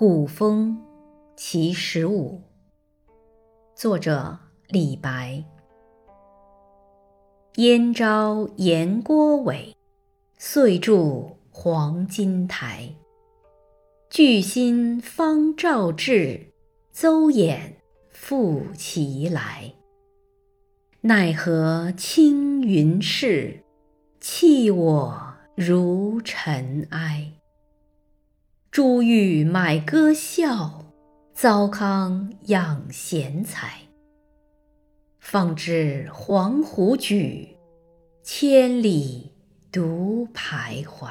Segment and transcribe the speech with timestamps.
[0.00, 0.82] 古风
[1.36, 2.40] 其十五，
[3.74, 4.38] 作者
[4.68, 5.44] 李白。
[7.56, 9.76] 燕昭严郭伟，
[10.38, 12.94] 岁筑黄金台。
[14.08, 16.46] 巨心方照志，
[16.90, 17.74] 邹衍
[18.08, 19.70] 复其来。
[21.02, 23.62] 奈何青云逝，
[24.18, 27.34] 弃我如尘埃。
[28.70, 30.84] 珠玉买歌笑，
[31.34, 33.80] 糟糠养贤才。
[35.18, 37.56] 方知黄鹄举，
[38.22, 39.32] 千里
[39.72, 41.10] 独徘徊。